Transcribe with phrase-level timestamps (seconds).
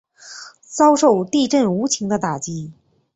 [0.63, 2.71] 遭受地震无情的打击